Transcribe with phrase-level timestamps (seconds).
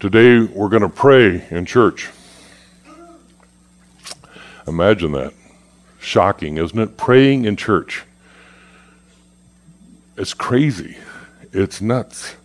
[0.00, 2.08] Today we're going to pray in church.
[4.68, 5.34] Imagine that.
[5.98, 6.96] Shocking, isn't it?
[6.96, 8.04] Praying in church.
[10.16, 10.96] It's crazy.
[11.52, 12.36] It's nuts.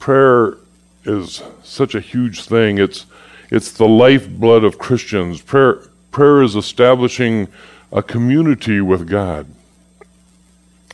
[0.00, 0.56] Prayer
[1.04, 2.78] is such a huge thing.
[2.78, 3.06] It's
[3.50, 5.40] it's the lifeblood of Christians.
[5.40, 5.74] Prayer
[6.10, 7.46] prayer is establishing
[7.92, 9.46] a community with God.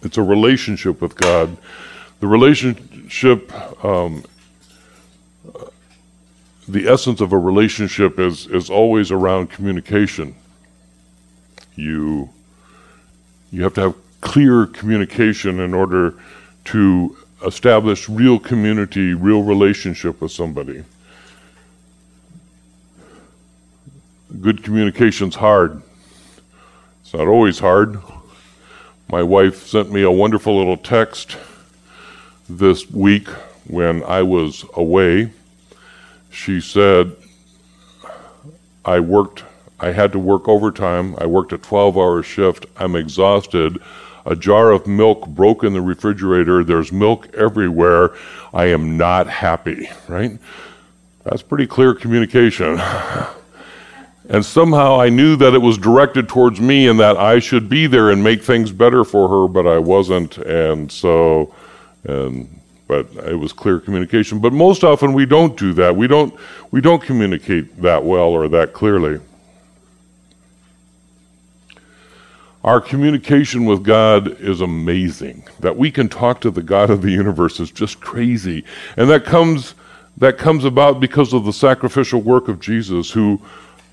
[0.02, 1.56] It's a relationship with God.
[2.20, 2.26] The
[3.08, 4.22] relationship, um,
[6.68, 10.34] the essence of a relationship is, is always around communication.
[11.74, 12.28] You,
[13.50, 16.14] you have to have clear communication in order
[16.66, 20.84] to establish real community, real relationship with somebody.
[24.42, 25.80] Good communication's hard.
[27.00, 28.02] It's not always hard.
[29.10, 31.38] My wife sent me a wonderful little text
[32.48, 33.28] this week
[33.66, 35.30] when I was away.
[36.30, 37.14] She said,
[38.84, 39.44] I worked,
[39.80, 41.14] I had to work overtime.
[41.18, 42.66] I worked a 12 hour shift.
[42.76, 43.78] I'm exhausted.
[44.26, 46.64] A jar of milk broke in the refrigerator.
[46.64, 48.10] There's milk everywhere.
[48.52, 50.38] I am not happy, right?
[51.24, 52.80] That's pretty clear communication.
[54.30, 57.86] And somehow I knew that it was directed towards me and that I should be
[57.86, 60.36] there and make things better for her, but I wasn't.
[60.36, 61.54] And so,
[62.04, 64.38] and, but it was clear communication.
[64.38, 65.94] But most often we don't do that.
[65.94, 66.34] We don't,
[66.70, 69.20] we don't communicate that well or that clearly.
[72.64, 75.44] Our communication with God is amazing.
[75.60, 78.64] That we can talk to the God of the universe is just crazy.
[78.96, 79.74] And that comes,
[80.16, 83.40] that comes about because of the sacrificial work of Jesus who,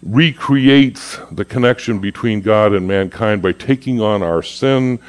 [0.05, 4.99] recreates the connection between God and mankind by taking on our sin,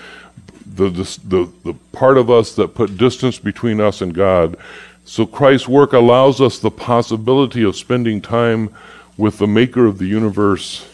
[0.76, 4.56] the, the, the part of us that put distance between us and God.
[5.04, 8.74] So Christ's work allows us the possibility of spending time
[9.16, 10.86] with the maker of the universe.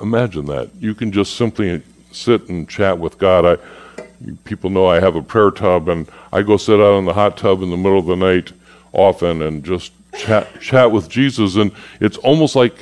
[0.00, 0.70] Imagine that.
[0.78, 1.82] You can just simply
[2.12, 3.58] sit and chat with God.
[3.58, 4.02] I,
[4.44, 7.36] people know I have a prayer tub, and I go sit out in the hot
[7.36, 8.52] tub in the middle of the night
[8.92, 11.56] often and just chat, chat with Jesus.
[11.56, 12.74] And it's almost like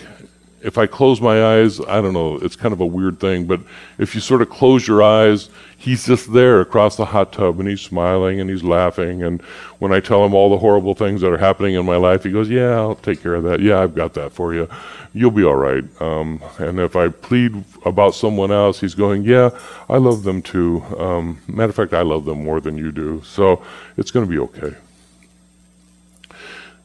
[0.64, 3.60] if I close my eyes, I don't know, it's kind of a weird thing, but
[3.98, 7.69] if you sort of close your eyes, he's just there across the hot tub and
[7.69, 9.22] he's smiling and he's laughing.
[9.22, 9.42] And
[9.78, 12.30] when I tell him all the horrible things that are happening in my life, he
[12.30, 13.60] goes, Yeah, I'll take care of that.
[13.60, 14.66] Yeah, I've got that for you.
[15.12, 15.84] You'll be all right.
[16.00, 19.50] Um, and if I plead about someone else, he's going, Yeah,
[19.91, 20.82] I love them too.
[20.98, 23.22] Um, matter of fact, I love them more than you do.
[23.22, 23.62] So
[23.98, 24.75] it's going to be okay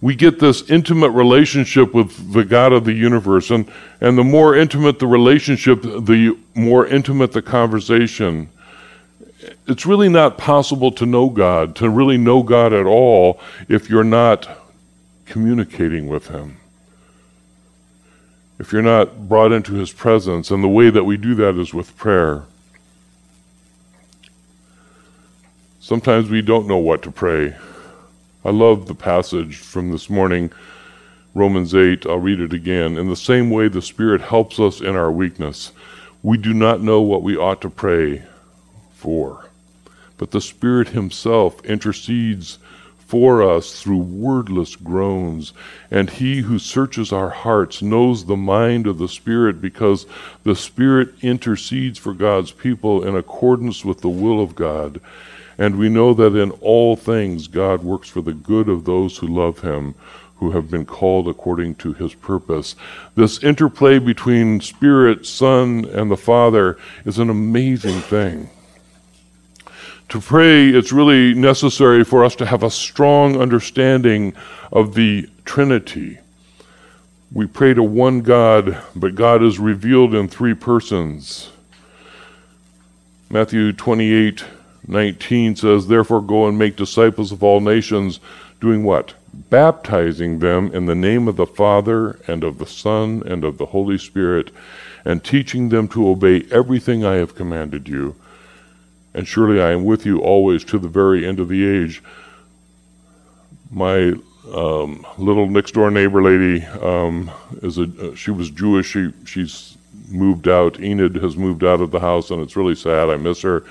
[0.02, 3.52] we get this intimate relationship with the God of the universe.
[3.52, 8.50] And, and the more intimate the relationship, the more intimate the conversation.
[9.68, 14.04] It's really not possible to know God, to really know God at all, if you're
[14.06, 14.48] not
[15.26, 16.58] communicating with Him.
[18.58, 20.50] If you're not brought into His presence.
[20.50, 22.44] And the way that we do that is with prayer.
[25.82, 27.56] Sometimes we don't know what to pray.
[28.46, 30.54] I love the passage from this morning,
[31.36, 32.06] Romans 8.
[32.06, 32.98] I'll read it again.
[32.98, 35.74] In the same way, the Spirit helps us in our weakness.
[36.24, 38.24] We do not know what we ought to pray
[38.94, 39.50] for,
[40.18, 42.60] but the Spirit Himself intercedes
[42.98, 45.52] for us through wordless groans.
[45.92, 50.06] And He who searches our hearts knows the mind of the Spirit because
[50.46, 55.02] the Spirit intercedes for God's people in accordance with the will of God.
[55.59, 59.28] And we know that in all things God works for the good of those who
[59.28, 59.94] love him,
[60.38, 62.78] who have been called according to his purpose.
[63.16, 68.50] This interplay between Spirit, Son, and the Father is an amazing thing.
[70.08, 74.34] To pray, it's really necessary for us to have a strong understanding
[74.72, 76.20] of the Trinity.
[77.34, 81.52] We pray to one God, but God is revealed in three persons.
[83.30, 84.46] Matthew 28
[84.90, 88.20] 19 says, Therefore go and make disciples of all nations,
[88.59, 89.14] doing what?
[89.32, 93.68] Baptizing them in the name of the Father and of the Son and of the
[93.68, 94.50] Holy Spirit,
[95.06, 98.16] and teaching them to obey everything I have commanded you.
[99.14, 102.02] And surely I am with you always to the very end of the age.
[103.70, 104.14] My
[104.52, 107.30] um, little next door neighbor lady um,
[107.62, 108.88] is a uh, she was Jewish.
[108.88, 109.69] She she's
[110.09, 110.79] moved out.
[110.79, 113.09] Enid has moved out of the house, and it's really sad.
[113.09, 113.64] I miss her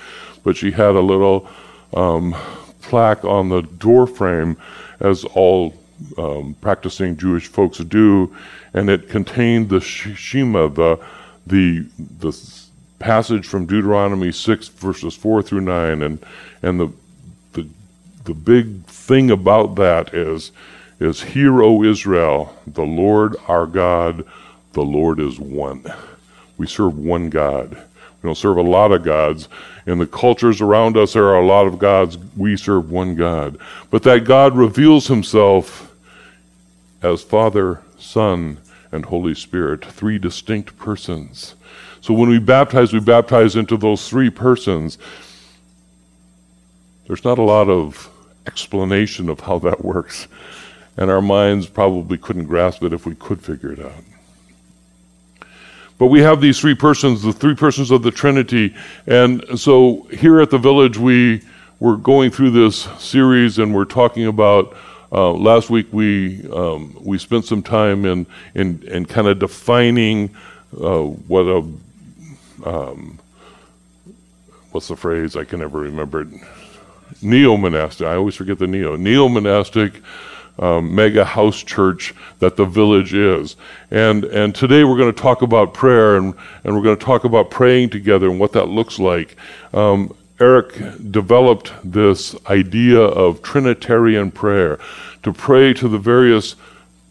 [0.48, 1.46] but she had a little
[1.94, 2.34] um,
[2.80, 4.56] plaque on the door frame,
[5.00, 5.74] as all
[6.16, 8.34] um, practicing Jewish folks do,
[8.72, 10.98] and it contained the Shema, the
[11.46, 11.86] the
[12.20, 12.32] the
[12.98, 16.02] passage from Deuteronomy 6, verses 4 through 9.
[16.02, 16.18] And,
[16.62, 16.92] and the,
[17.52, 17.68] the,
[18.24, 20.50] the big thing about that is,
[20.98, 24.24] is Hear, O Israel, the Lord our God,
[24.72, 25.84] the Lord is one.
[26.58, 27.70] We serve one God.
[28.22, 29.48] We don't serve a lot of gods.
[29.86, 32.18] In the cultures around us, there are a lot of gods.
[32.36, 33.58] We serve one God.
[33.90, 35.94] But that God reveals himself
[37.00, 38.58] as Father, Son,
[38.90, 41.54] and Holy Spirit, three distinct persons.
[42.00, 44.98] So when we baptize, we baptize into those three persons.
[47.06, 48.10] There's not a lot of
[48.46, 50.26] explanation of how that works,
[50.96, 54.04] and our minds probably couldn't grasp it if we could figure it out.
[55.98, 58.74] But we have these three persons, the three persons of the Trinity.
[59.06, 61.42] And so here at the village, we
[61.80, 64.76] were going through this series and we're talking about.
[65.10, 70.28] Uh, last week we um, we spent some time in in, in kind of defining
[70.78, 71.58] uh, what a
[72.68, 73.18] um,
[74.70, 76.28] what's the phrase I can never remember it
[77.22, 80.02] neo monastic I always forget the neo neo monastic
[80.58, 83.56] um, mega house church that the village is.
[83.90, 86.34] And, and today we're going to talk about prayer and,
[86.64, 89.36] and we're going to talk about praying together and what that looks like.
[89.72, 90.74] Um, Eric
[91.10, 94.78] developed this idea of Trinitarian prayer
[95.22, 96.54] to pray to the various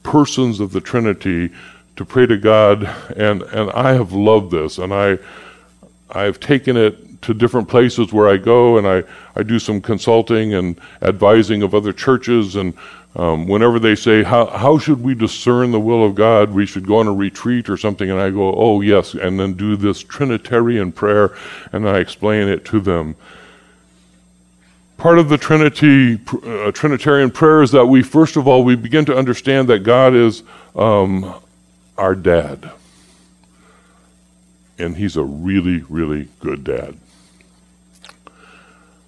[0.04, 1.50] persons of the Trinity,
[1.98, 2.84] to pray to God.
[3.18, 5.20] And, and I have loved this and I,
[6.10, 9.04] I've taken it to different places where I go and I,
[9.36, 12.74] I do some consulting and advising of other churches and
[13.18, 16.52] um, whenever they say, how, how should we discern the will of God?
[16.52, 18.12] We should go on a retreat or something.
[18.12, 21.36] And I go, oh, yes, and then do this Trinitarian prayer,
[21.74, 23.16] and I explain it to them.
[24.98, 29.06] Part of the Trinity, uh, Trinitarian prayer is that we, first of all, we begin
[29.06, 30.44] to understand that God is
[30.76, 31.34] um,
[31.98, 32.70] our dad.
[34.78, 36.96] And he's a really, really good dad.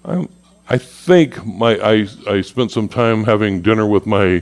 [0.04, 0.28] I'm,
[0.70, 4.40] I think my I, I spent some time having dinner with my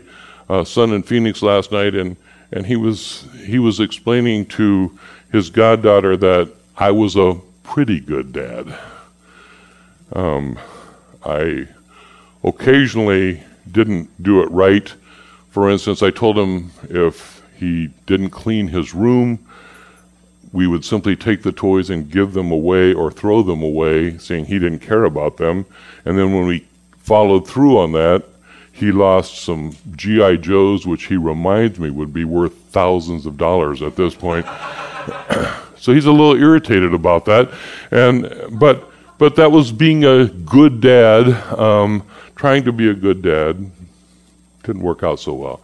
[0.51, 2.17] uh, son in Phoenix last night, and,
[2.53, 4.97] and he was he was explaining to
[5.33, 8.79] his goddaughter that I was a pretty good dad.
[10.13, 10.59] Um,
[11.25, 11.69] I
[12.45, 13.43] occasionally
[13.73, 14.93] didn't do it right.
[15.51, 19.48] For instance, I told him if he didn't clean his room,
[20.53, 24.47] we would simply take the toys and give them away or throw them away, saying
[24.47, 25.67] he didn't care about them.
[26.05, 26.67] And then when we
[26.99, 28.25] followed through on that,
[28.73, 33.83] he lost some GI Joes, which he reminds me would be worth thousands of dollars
[33.83, 34.47] at this point.
[35.77, 37.51] so he's a little irritated about that,
[37.91, 41.29] and but but that was being a good dad,
[41.59, 42.05] um,
[42.37, 43.69] trying to be a good dad.
[44.63, 45.61] Didn't work out so well.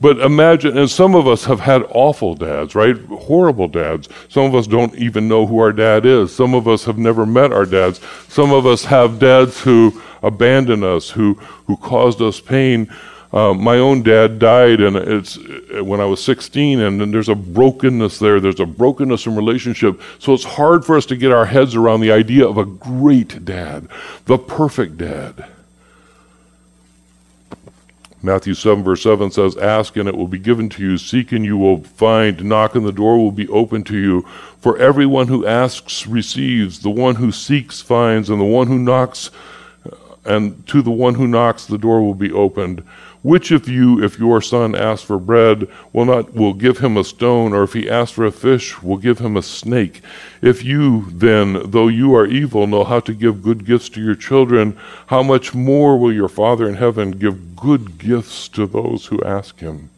[0.00, 2.96] But imagine, and some of us have had awful dads, right?
[3.06, 4.08] Horrible dads.
[4.28, 6.34] Some of us don't even know who our dad is.
[6.34, 8.00] Some of us have never met our dads.
[8.28, 11.34] Some of us have dads who abandoned us, who,
[11.66, 12.92] who caused us pain.
[13.32, 15.38] Uh, my own dad died, and it's
[15.80, 18.38] when I was 16, and, and there's a brokenness there.
[18.38, 20.00] There's a brokenness in relationship.
[20.18, 23.44] So it's hard for us to get our heads around the idea of a great
[23.44, 23.88] dad,
[24.26, 25.46] the perfect dad.
[28.26, 31.44] Matthew 7, verse 7 says, Ask and it will be given to you, seek and
[31.44, 34.22] you will find, knock and the door will be open to you.
[34.58, 39.30] For everyone who asks receives, the one who seeks finds, and the one who knocks,
[40.24, 42.82] and to the one who knocks the door will be opened.
[43.26, 47.02] Which of you, if your son asks for bread, will not will give him a
[47.02, 50.00] stone, or if he asks for a fish, will give him a snake?
[50.42, 54.14] If you then, though you are evil, know how to give good gifts to your
[54.14, 54.78] children,
[55.08, 59.58] how much more will your Father in heaven give good gifts to those who ask
[59.58, 59.90] him?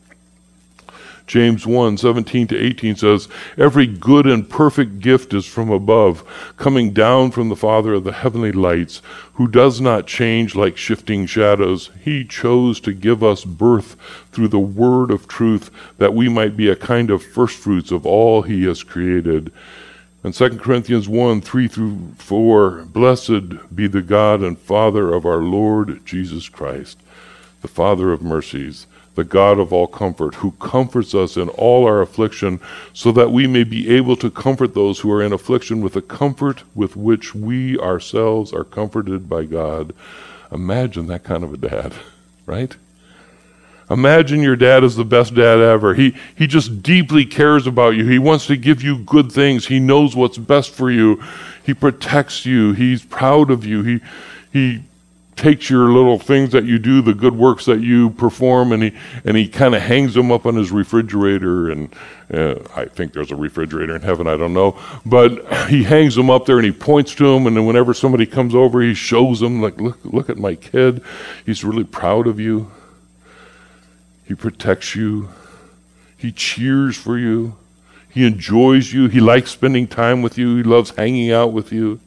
[1.29, 6.25] James 1 17 to 18 says, Every good and perfect gift is from above,
[6.57, 9.03] coming down from the Father of the heavenly lights,
[9.35, 11.91] who does not change like shifting shadows.
[12.03, 13.95] He chose to give us birth
[14.33, 18.41] through the word of truth, that we might be a kind of firstfruits of all
[18.41, 19.53] he has created.
[20.25, 25.43] And 2 Corinthians 1 3 through 4 Blessed be the God and Father of our
[25.43, 26.99] Lord Jesus Christ,
[27.61, 28.87] the Father of mercies
[29.19, 32.61] the God of all comfort, who comforts us in all our affliction,
[32.93, 36.03] so that we may be able to comfort those who are in affliction with the
[36.03, 39.93] comfort with which we ourselves are comforted by God.
[40.53, 41.95] Imagine that kind of a dad,
[42.47, 42.77] right?
[43.91, 45.95] Imagine your dad is the best dad ever.
[45.95, 48.07] He, he just deeply cares about you.
[48.07, 49.67] He wants to give you good things.
[49.67, 51.21] He knows what's best for you.
[51.67, 52.73] He protects you.
[52.73, 53.83] He's proud of you.
[53.83, 54.01] He,
[54.53, 54.85] he
[55.39, 58.93] takes your little things that you do, the good works that you perform, and he
[59.25, 61.71] and he kind of hangs them up on his refrigerator.
[61.71, 61.95] And
[62.33, 64.27] uh, I think there's a refrigerator in heaven.
[64.27, 67.47] I don't know, but he hangs them up there and he points to them.
[67.47, 71.03] And then whenever somebody comes over, he shows them like, look, look at my kid.
[71.47, 72.71] He's really proud of you.
[74.27, 75.31] He protects you.
[76.17, 77.57] He cheers for you.
[78.11, 79.09] He enjoys you.
[79.09, 80.57] He likes spending time with you.
[80.57, 82.01] He loves hanging out with you.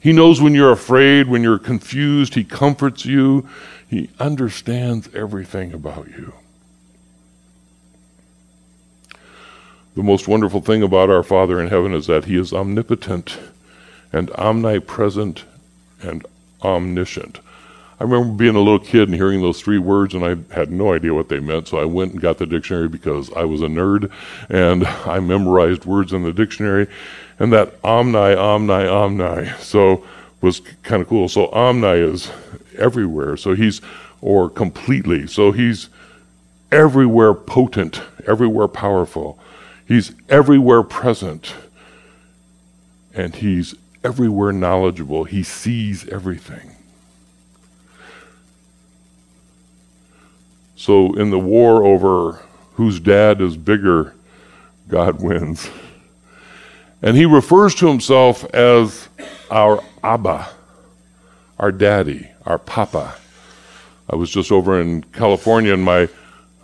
[0.00, 2.34] He knows when you're afraid, when you're confused.
[2.34, 3.48] He comforts you.
[3.88, 6.32] He understands everything about you.
[9.94, 13.38] The most wonderful thing about our Father in heaven is that He is omnipotent
[14.12, 15.44] and omnipresent
[16.02, 16.26] and
[16.62, 17.40] omniscient.
[17.98, 20.92] I remember being a little kid and hearing those three words, and I had no
[20.92, 21.68] idea what they meant.
[21.68, 24.12] So I went and got the dictionary because I was a nerd,
[24.50, 26.88] and I memorized words in the dictionary.
[27.38, 30.04] And that omni, omni, omni, so
[30.40, 31.28] was kind of cool.
[31.28, 32.30] So omni is
[32.78, 33.36] everywhere.
[33.36, 33.80] So he's
[34.20, 35.26] or completely.
[35.26, 35.88] So he's
[36.72, 39.38] everywhere potent, everywhere powerful.
[39.86, 41.54] He's everywhere present,
[43.14, 45.24] and he's everywhere knowledgeable.
[45.24, 46.72] He sees everything.
[50.74, 52.42] So, in the war over
[52.74, 54.14] whose dad is bigger,
[54.88, 55.70] God wins.
[57.02, 59.08] And he refers to himself as
[59.50, 60.48] our Abba,
[61.58, 63.16] our daddy, our papa.
[64.08, 66.08] I was just over in California and my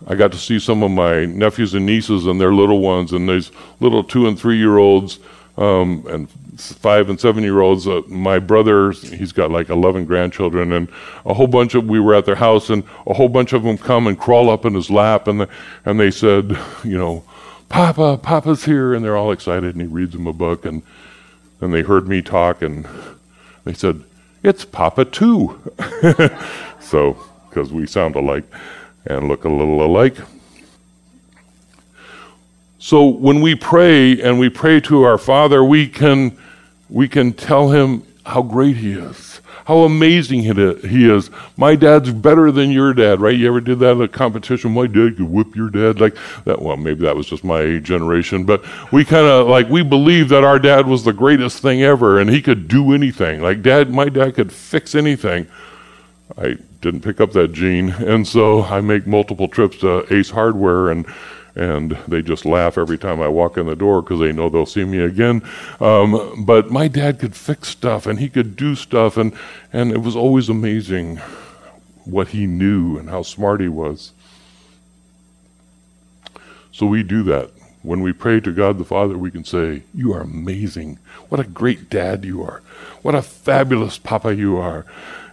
[0.07, 3.27] I got to see some of my nephews and nieces and their little ones, and
[3.29, 5.19] these little two and three year olds
[5.57, 7.87] um, and five and seven year olds.
[7.87, 10.89] Uh, my brother, he's got like 11 grandchildren, and
[11.25, 13.77] a whole bunch of, we were at their house, and a whole bunch of them
[13.77, 15.49] come and crawl up in his lap, and, the,
[15.85, 17.23] and they said, you know,
[17.73, 20.83] Papa, Papa's here, and they're all excited, and he reads them a book, and,
[21.59, 22.87] and they heard me talk, and
[23.63, 24.03] they said,
[24.43, 25.59] It's Papa too.
[26.79, 27.17] so,
[27.49, 28.43] because we sound alike
[29.07, 30.17] and look a little alike.
[32.77, 36.37] So when we pray and we pray to our Father, we can,
[36.89, 41.29] we can tell him how great he is, how amazing he is.
[41.57, 43.37] My dad's better than your dad, right?
[43.37, 44.71] You ever did that at a competition?
[44.71, 46.15] My dad could whip your dad like
[46.45, 46.61] that.
[46.61, 50.43] Well, maybe that was just my generation, but we kind of like we believed that
[50.43, 53.41] our dad was the greatest thing ever, and he could do anything.
[53.41, 55.47] Like dad, my dad could fix anything.
[56.37, 60.89] I didn't pick up that gene, and so I make multiple trips to Ace Hardware
[60.89, 61.05] and
[61.55, 64.65] and they just laugh every time I walk in the door because they know they'll
[64.65, 65.43] see me again.
[65.79, 69.33] Um, but my dad could fix stuff and he could do stuff, and,
[69.71, 71.17] and it was always amazing
[72.05, 74.11] what he knew and how smart he was.
[76.71, 77.51] So we do that.
[77.83, 80.99] When we pray to God the Father, we can say, You are amazing.
[81.29, 82.61] What a great dad you are.
[83.01, 84.85] What a fabulous papa you are.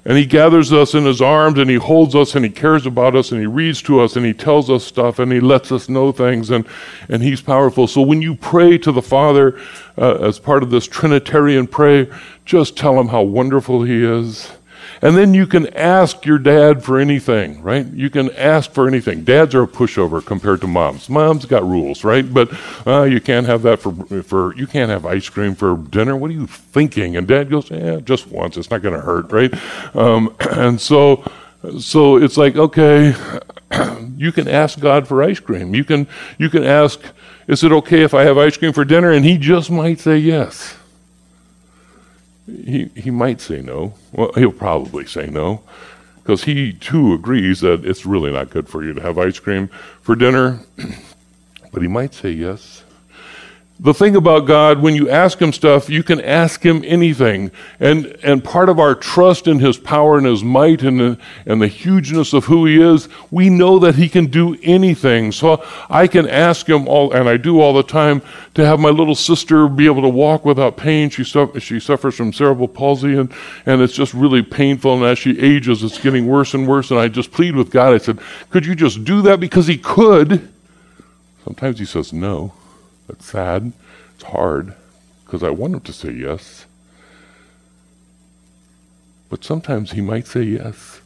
[0.04, 3.14] And he gathers us in his arms and he holds us and he cares about
[3.14, 5.88] us and he reads to us and he tells us stuff and he lets us
[5.88, 6.66] know things and,
[7.08, 7.86] and he's powerful.
[7.86, 9.60] So when you pray to the Father
[9.98, 14.50] uh, as part of this Trinitarian prayer, just tell him how wonderful he is
[15.02, 17.86] and then you can ask your dad for anything, right?
[17.86, 19.24] You can ask for anything.
[19.24, 21.08] Dads are a pushover compared to moms.
[21.08, 22.32] Moms got rules, right?
[22.32, 22.50] But
[22.86, 23.92] uh, you can't have that for
[24.22, 26.16] for you can't have ice cream for dinner.
[26.16, 27.16] What are you thinking?
[27.16, 28.56] And dad goes, yeah, just once.
[28.56, 29.52] It's not going to hurt, right?
[29.94, 31.24] Um, and so
[31.78, 33.14] so it's like okay,
[34.16, 35.74] you can ask God for ice cream.
[35.74, 36.06] You can
[36.38, 37.00] you can ask,
[37.46, 39.10] is it okay if I have ice cream for dinner?
[39.10, 40.76] And he just might say yes
[42.64, 43.94] he, he might say no.
[44.12, 45.62] Well, he'll probably say no
[46.22, 49.68] because he too agrees that it's really not good for you to have ice cream
[50.02, 50.60] for dinner.
[51.72, 52.84] but he might say yes
[53.82, 57.50] the thing about God, when you ask Him stuff, you can ask Him anything.
[57.78, 61.62] And, and part of our trust in His power and His might and the, and
[61.62, 65.32] the hugeness of who He is, we know that He can do anything.
[65.32, 68.20] So I can ask Him all, and I do all the time,
[68.52, 71.08] to have my little sister be able to walk without pain.
[71.08, 73.32] She, su- she suffers from cerebral palsy, and,
[73.64, 74.92] and it's just really painful.
[74.92, 76.90] And as she ages, it's getting worse and worse.
[76.90, 77.94] And I just plead with God.
[77.94, 78.18] I said,
[78.50, 79.40] Could you just do that?
[79.40, 80.52] Because He could.
[81.44, 82.52] Sometimes He says no.
[83.10, 83.72] It's sad.
[84.14, 84.74] It's hard
[85.24, 86.66] because I want him to say yes.
[89.28, 91.00] But sometimes he might say yes.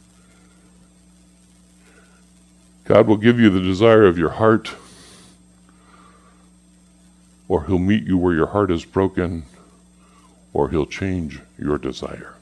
[2.85, 4.75] God will give you the desire of your heart,
[7.47, 9.45] or he'll meet you where your heart is broken,
[10.53, 12.34] or he'll change your desire.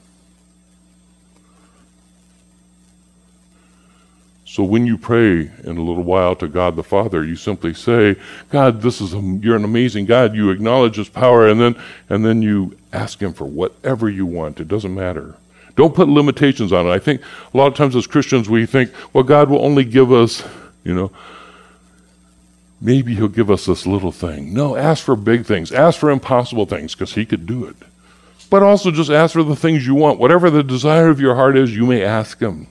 [4.54, 8.14] So when you pray in a little while to God the Father, you simply say,
[8.50, 10.36] God, this is a, you're an amazing God.
[10.36, 11.74] You acknowledge his power and then
[12.08, 14.60] and then you ask him for whatever you want.
[14.60, 15.34] It doesn't matter.
[15.74, 16.90] Don't put limitations on it.
[16.90, 17.20] I think
[17.52, 20.44] a lot of times as Christians we think, well, God will only give us,
[20.84, 21.10] you know,
[22.80, 24.54] maybe He'll give us this little thing.
[24.54, 25.72] No, ask for big things.
[25.72, 27.76] Ask for impossible things because He could do it.
[28.50, 30.20] But also just ask for the things you want.
[30.20, 32.68] Whatever the desire of your heart is, you may ask Him.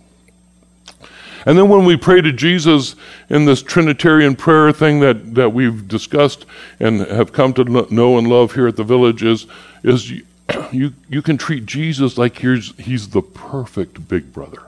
[1.46, 2.96] And then when we pray to Jesus
[3.30, 6.46] in this Trinitarian prayer thing that, that we've discussed
[6.80, 9.48] and have come to know and love here at the village is,
[9.84, 10.26] is you,
[10.72, 14.64] you, you can treat Jesus like he's, he's the perfect big brother.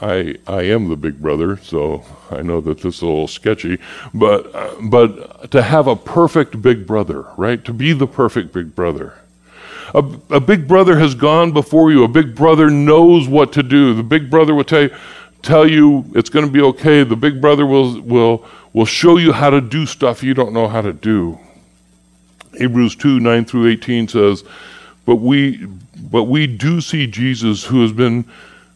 [0.00, 3.78] I, I am the big brother, so I know that this is a little sketchy,
[4.14, 7.64] but, but to have a perfect big brother, right?
[7.64, 9.14] To be the perfect big brother.
[9.94, 12.04] A, a big brother has gone before you.
[12.04, 13.94] A big brother knows what to do.
[13.94, 14.96] The big brother will tell you,
[15.42, 17.04] tell you it's going to be okay.
[17.04, 20.68] The big brother will, will, will show you how to do stuff you don't know
[20.68, 21.38] how to do.
[22.56, 24.44] Hebrews 2 9 through 18 says,
[25.06, 25.66] But we,
[26.10, 28.24] but we do see Jesus who has been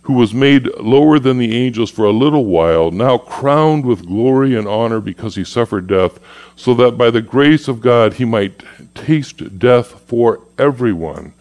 [0.02, 4.56] who was made lower than the angels for a little while, now crowned with glory
[4.56, 6.18] and honor because he suffered death,
[6.56, 8.62] so that by the grace of God he might
[8.94, 11.32] taste death for everyone.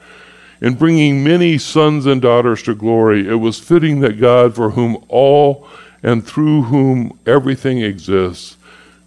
[0.61, 5.03] In bringing many sons and daughters to glory, it was fitting that God, for whom
[5.07, 5.67] all
[6.03, 8.57] and through whom everything exists,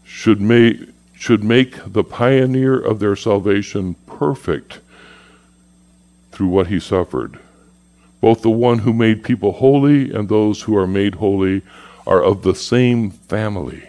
[0.04, 0.80] should make,
[1.16, 4.80] should make the pioneer of their salvation perfect
[6.32, 7.38] through what he suffered.
[8.24, 11.60] Both the one who made people holy and those who are made holy
[12.06, 13.82] are of the same family.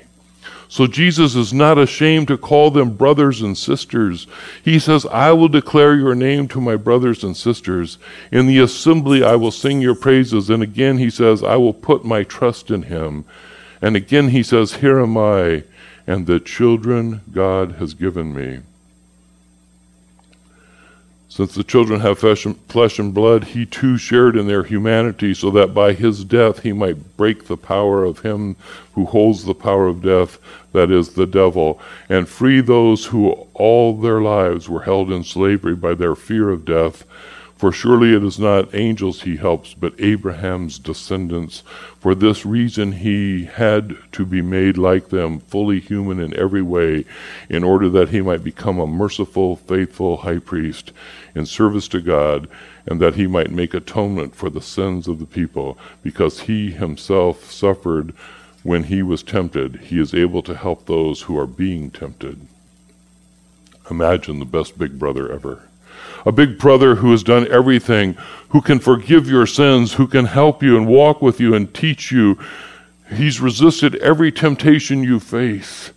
[0.67, 4.27] So Jesus is not ashamed to call them brothers and sisters.
[4.61, 7.97] He says, I will declare your name to my brothers and sisters.
[8.29, 10.49] In the assembly I will sing your praises.
[10.49, 13.23] And again he says, I will put my trust in him.
[13.81, 15.63] And again he says, Here am I,
[16.05, 18.63] and the children God has given me.
[21.35, 25.73] Since the children have flesh and blood, he too shared in their humanity, so that
[25.73, 28.55] by his death he might break the power of him
[28.93, 30.37] who holds the power of death,
[30.71, 31.77] that is, the devil,
[32.07, 36.63] and free those who all their lives were held in slavery by their fear of
[36.63, 37.03] death.
[37.57, 41.63] For surely it is not angels he helps, but Abraham's descendants.
[41.99, 47.05] For this reason he had to be made like them, fully human in every way,
[47.49, 50.91] in order that he might become a merciful, faithful high priest
[51.33, 52.49] in service to God,
[52.85, 57.49] and that he might make atonement for the sins of the people, because he himself
[57.49, 58.13] suffered
[58.63, 59.77] when he was tempted.
[59.77, 62.47] He is able to help those who are being tempted.
[63.89, 65.69] Imagine the best big brother ever.
[66.25, 68.15] A big brother who has done everything,
[68.49, 72.11] who can forgive your sins, who can help you and walk with you and teach
[72.11, 72.39] you.
[73.13, 75.91] He's resisted every temptation you face.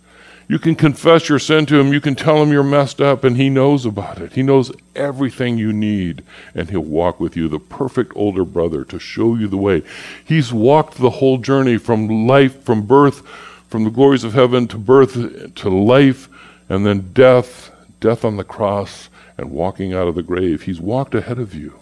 [0.49, 1.93] You can confess your sin to him.
[1.93, 4.33] You can tell him you're messed up, and he knows about it.
[4.33, 6.23] He knows everything you need,
[6.55, 9.83] and he'll walk with you, the perfect older brother, to show you the way.
[10.25, 13.25] He's walked the whole journey from life, from birth,
[13.67, 16.27] from the glories of heaven to birth to life,
[16.67, 19.08] and then death, death on the cross,
[19.39, 20.63] and walking out of the grave.
[20.63, 21.79] He's walked ahead of you.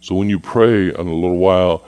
[0.00, 1.84] So when you pray in a little while,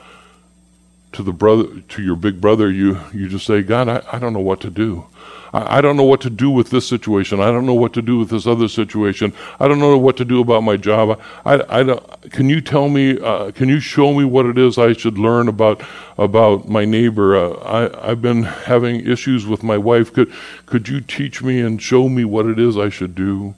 [1.15, 4.33] to the brother to your big brother you you just say god i, I don't
[4.33, 5.05] know what to do.
[5.53, 7.39] I, I don't know what to do with this situation.
[7.39, 9.33] I don't know what to do with this other situation.
[9.59, 11.19] I don't know what to do about my job.
[11.45, 14.77] I, I don't, can you tell me uh, can you show me what it is
[14.77, 15.81] i should learn about
[16.17, 17.35] about my neighbor?
[17.35, 20.11] Uh, I, i've been having issues with my wife.
[20.13, 20.31] Could
[20.65, 23.55] could you teach me and show me what it is i should do?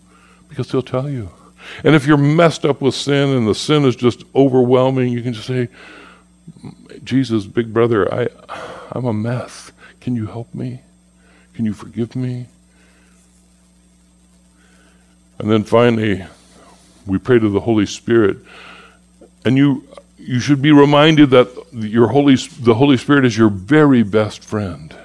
[0.49, 1.29] Because he'll tell you.
[1.83, 5.33] And if you're messed up with sin and the sin is just overwhelming you can
[5.33, 5.69] just say
[7.03, 8.27] Jesus, big brother, I,
[8.91, 9.71] I'm a mess.
[10.01, 10.81] Can you help me?
[11.53, 12.47] Can you forgive me?
[15.39, 16.25] And then finally,
[17.05, 18.37] we pray to the Holy Spirit.
[19.45, 24.03] And you, you should be reminded that your Holy, the Holy Spirit is your very
[24.03, 24.95] best friend.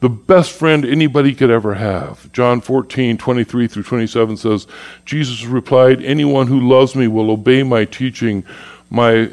[0.00, 2.30] The best friend anybody could ever have.
[2.32, 4.66] John 14, 23 through 27 says,
[5.04, 8.44] Jesus replied, Anyone who loves me will obey my teaching.
[8.90, 9.30] My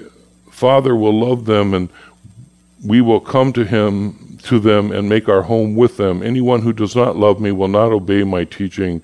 [0.59, 1.87] Father will love them and
[2.83, 6.21] we will come to him to them and make our home with them.
[6.21, 9.01] Anyone who does not love me will not obey my teaching.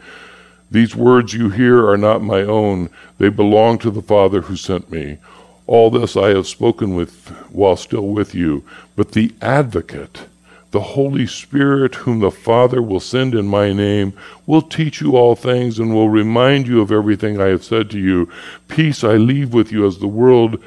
[0.69, 2.89] These words you hear are not my own.
[3.19, 5.17] They belong to the Father who sent me.
[5.65, 8.65] All this I have spoken with while still with you,
[8.97, 10.27] but the advocate,
[10.71, 14.11] the Holy Spirit, whom the Father will send in my name,
[14.45, 17.99] will teach you all things and will remind you of everything I have said to
[17.99, 18.29] you.
[18.67, 20.61] Peace I leave with you as the world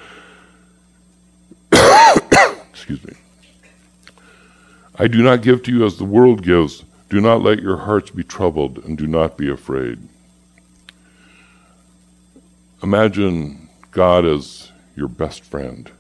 [2.89, 3.21] Excuse me.
[4.99, 6.85] I do not give to you as the world gives.
[7.11, 9.99] Do not let your hearts be troubled, and do not be afraid.
[12.83, 15.91] Imagine God as your best friend.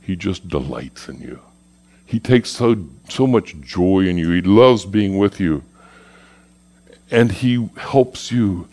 [0.00, 1.38] He just delights in you.
[2.04, 4.30] He takes so, so much joy in you.
[4.30, 5.62] He loves being with you.
[7.12, 8.68] And He helps you.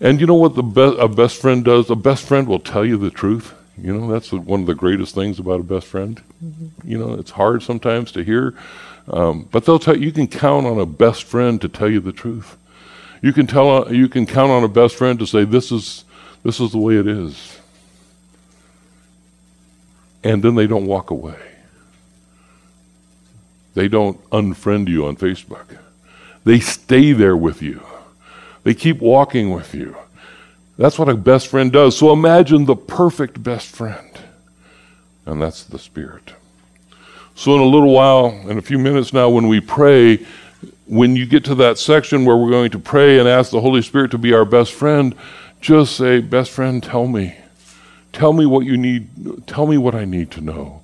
[0.00, 1.88] And you know what the be- a best friend does?
[1.88, 3.54] A best friend will tell you the truth.
[3.78, 6.22] You know, that's one of the greatest things about a best friend.
[6.42, 6.90] Mm-hmm.
[6.90, 8.54] You know, it's hard sometimes to hear,
[9.08, 12.12] um, but they'll tell you can count on a best friend to tell you the
[12.12, 12.56] truth.
[13.22, 16.04] You can tell you can count on a best friend to say this is
[16.42, 17.58] this is the way it is,
[20.24, 21.38] and then they don't walk away.
[23.74, 25.78] They don't unfriend you on Facebook.
[26.44, 27.82] They stay there with you.
[28.62, 29.96] They keep walking with you.
[30.78, 31.96] That's what a best friend does.
[31.96, 34.10] So imagine the perfect best friend.
[35.24, 36.34] And that's the Spirit.
[37.34, 40.24] So, in a little while, in a few minutes now, when we pray,
[40.86, 43.82] when you get to that section where we're going to pray and ask the Holy
[43.82, 45.14] Spirit to be our best friend,
[45.60, 47.36] just say, Best friend, tell me.
[48.12, 49.46] Tell me what you need.
[49.46, 50.82] Tell me what I need to know.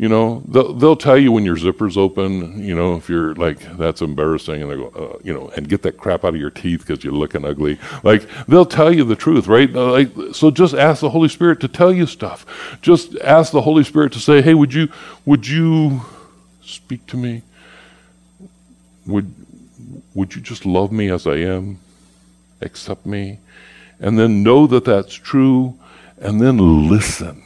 [0.00, 3.58] You know, they'll, they'll tell you when your zipper's open, you know, if you're like,
[3.76, 6.48] that's embarrassing, and they go, uh, you know, and get that crap out of your
[6.48, 7.78] teeth because you're looking ugly.
[8.02, 9.70] Like, they'll tell you the truth, right?
[9.70, 12.78] Like, so just ask the Holy Spirit to tell you stuff.
[12.80, 14.88] Just ask the Holy Spirit to say, hey, would you,
[15.26, 16.00] would you
[16.62, 17.42] speak to me?
[19.06, 19.30] Would,
[20.14, 21.78] would you just love me as I am?
[22.62, 23.38] Accept me?
[23.98, 25.78] And then know that that's true,
[26.18, 27.42] and then listen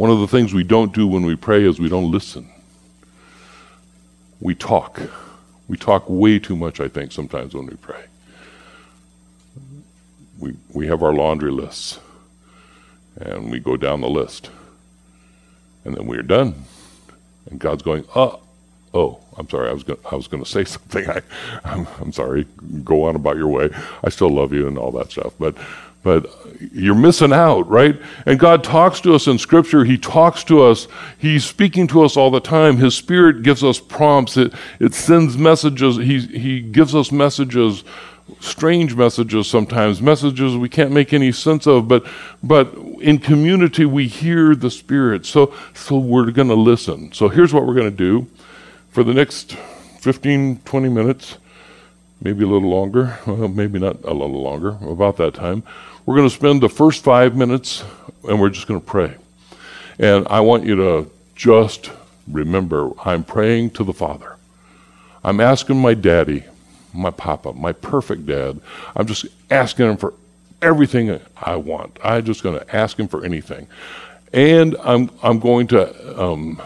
[0.00, 2.48] one of the things we don't do when we pray is we don't listen.
[4.40, 4.98] We talk.
[5.68, 8.04] We talk way too much, I think, sometimes when we pray.
[10.38, 12.00] We, we have our laundry lists,
[13.20, 14.48] and we go down the list,
[15.84, 16.54] and then we're done.
[17.50, 18.40] And God's going, oh,
[18.94, 21.10] oh, I'm sorry, I was gonna, I was going to say something.
[21.10, 21.20] I,
[21.62, 22.46] I'm, I'm sorry.
[22.84, 23.68] Go on about your way.
[24.02, 25.54] I still love you and all that stuff, but
[26.02, 26.30] but
[26.72, 28.00] you're missing out, right?
[28.24, 29.84] And God talks to us in Scripture.
[29.84, 30.88] He talks to us.
[31.18, 32.78] He's speaking to us all the time.
[32.78, 34.36] His Spirit gives us prompts.
[34.36, 35.96] It, it sends messages.
[35.96, 37.84] He, he gives us messages,
[38.40, 41.86] strange messages sometimes, messages we can't make any sense of.
[41.86, 42.06] But,
[42.42, 45.26] but in community, we hear the Spirit.
[45.26, 47.12] So, so we're going to listen.
[47.12, 48.26] So here's what we're going to do
[48.90, 49.52] for the next
[50.00, 51.36] 15, 20 minutes,
[52.20, 55.62] maybe a little longer, well, maybe not a little longer, about that time
[56.06, 57.84] we're going to spend the first five minutes
[58.28, 59.14] and we're just going to pray.
[59.98, 61.90] And I want you to just
[62.26, 64.36] remember I'm praying to the Father.
[65.22, 66.44] I'm asking my daddy,
[66.92, 68.60] my papa, my perfect dad,
[68.96, 70.14] I'm just asking him for
[70.62, 71.98] everything I want.
[72.02, 73.66] I'm just going to ask him for anything.
[74.32, 76.60] And I'm, I'm going to um,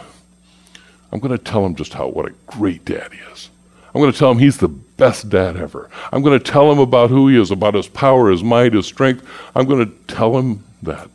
[1.11, 3.49] I'm going to tell him just how what a great dad he is.
[3.93, 5.89] I'm going to tell him he's the best dad ever.
[6.11, 8.85] I'm going to tell him about who he is, about his power, his might, his
[8.85, 9.27] strength.
[9.55, 11.09] I'm going to tell him that.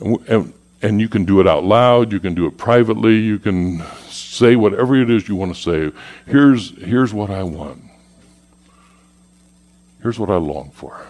[0.00, 3.38] And, and, and you can do it out loud, you can do it privately, you
[3.38, 5.96] can say whatever it is you want to say.
[6.26, 7.82] Here's, here's what I want.
[10.02, 11.04] Here's what I long for.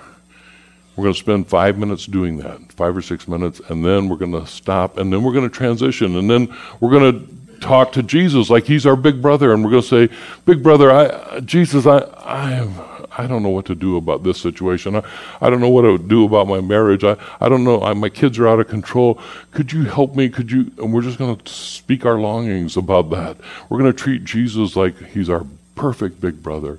[0.97, 4.17] We're going to spend five minutes doing that, five or six minutes, and then we're
[4.17, 7.93] going to stop, and then we're going to transition, and then we're going to talk
[7.93, 11.41] to Jesus like he's our big brother, and we're going to say, "Big brother, I,
[11.41, 12.69] Jesus, I, I,
[13.17, 14.97] I don't know what to do about this situation.
[14.97, 15.03] I,
[15.41, 17.05] I don't know what to do about my marriage.
[17.05, 17.83] I, I don't know.
[17.83, 19.21] I, my kids are out of control.
[19.51, 20.29] Could you help me?
[20.29, 23.37] Could you?" And we're just going to speak our longings about that.
[23.69, 26.79] We're going to treat Jesus like he's our perfect big brother,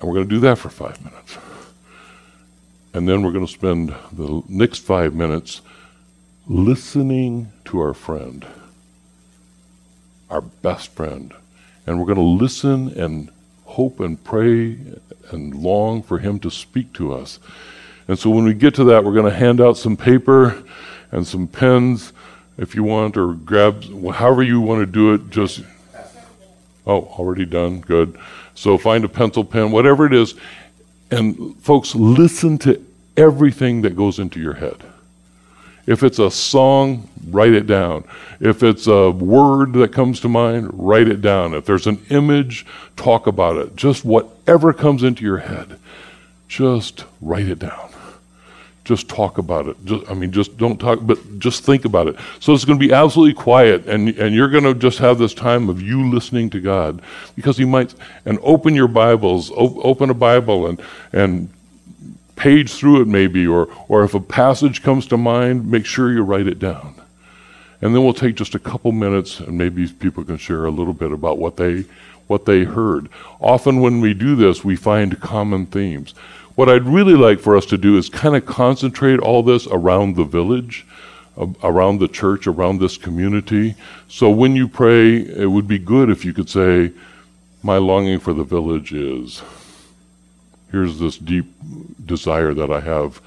[0.00, 1.38] and we're going to do that for five minutes.
[2.92, 5.60] And then we're going to spend the next five minutes
[6.48, 8.44] listening to our friend
[10.30, 11.34] our best friend.
[11.86, 13.30] And we're going to listen and
[13.64, 14.78] hope and pray
[15.30, 17.38] and long for him to speak to us.
[18.08, 20.62] And so when we get to that, we're going to hand out some paper
[21.10, 22.12] and some pens
[22.58, 25.30] if you want, or grab however you want to do it.
[25.30, 25.62] Just,
[26.86, 27.80] oh, already done.
[27.80, 28.18] Good.
[28.54, 30.34] So find a pencil, pen, whatever it is.
[31.10, 32.84] And folks, listen to
[33.16, 34.76] everything that goes into your head.
[35.90, 38.04] If it's a song, write it down.
[38.38, 41.52] If it's a word that comes to mind, write it down.
[41.52, 43.74] If there's an image, talk about it.
[43.74, 45.80] Just whatever comes into your head,
[46.46, 47.90] just write it down.
[48.84, 49.84] Just talk about it.
[49.84, 52.14] Just, I mean, just don't talk, but just think about it.
[52.38, 55.34] So it's going to be absolutely quiet, and, and you're going to just have this
[55.34, 57.02] time of you listening to God
[57.34, 60.80] because He might, and open your Bibles, op- open a Bible, and,
[61.12, 61.48] and
[62.40, 66.22] page through it maybe, or, or if a passage comes to mind, make sure you
[66.22, 66.94] write it down.
[67.82, 70.94] And then we'll take just a couple minutes and maybe people can share a little
[70.94, 71.84] bit about what they
[72.28, 73.08] what they heard.
[73.40, 76.12] Often when we do this, we find common themes.
[76.54, 80.14] What I'd really like for us to do is kind of concentrate all this around
[80.14, 80.86] the village,
[81.62, 83.74] around the church, around this community.
[84.08, 86.92] So when you pray, it would be good if you could say,
[87.62, 89.42] My longing for the village is
[90.70, 91.46] here's this deep
[92.04, 93.20] desire that I have.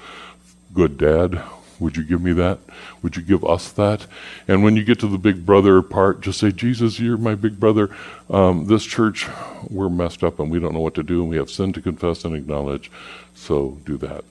[0.72, 1.40] Good dad,
[1.78, 2.58] would you give me that?
[3.02, 4.06] Would you give us that?
[4.48, 7.60] And when you get to the big brother part, just say, Jesus, you're my big
[7.60, 7.94] brother.
[8.30, 9.28] Um, this church,
[9.68, 11.82] we're messed up and we don't know what to do, and we have sin to
[11.82, 12.90] confess and acknowledge.
[13.34, 14.24] So do that.